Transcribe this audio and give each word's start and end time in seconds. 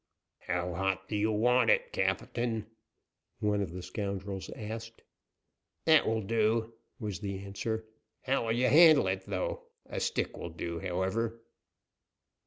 "How 0.39 0.73
hot 0.73 1.07
do 1.09 1.15
you 1.15 1.31
want 1.31 1.69
et, 1.69 1.93
captain?" 1.93 2.65
one 3.39 3.61
of 3.61 3.71
the 3.71 3.83
scoundrels 3.83 4.49
asked. 4.55 5.03
"That 5.85 6.07
will 6.07 6.23
do," 6.23 6.73
was 6.99 7.19
the 7.19 7.37
answer. 7.45 7.85
"How 8.23 8.45
will 8.45 8.53
you 8.53 8.67
handle 8.67 9.05
it, 9.05 9.25
though? 9.27 9.67
A 9.85 9.99
stick 9.99 10.35
will 10.35 10.49
do, 10.49 10.79
however." 10.79 11.39